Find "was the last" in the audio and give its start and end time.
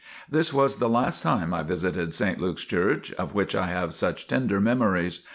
0.51-1.21